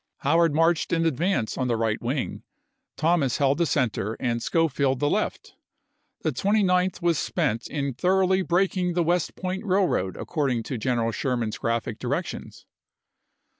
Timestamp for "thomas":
2.97-3.37